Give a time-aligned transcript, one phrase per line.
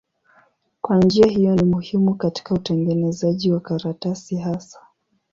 [0.81, 4.79] Kwa njia hiyo ni muhimu katika utengenezaji wa karatasi hasa.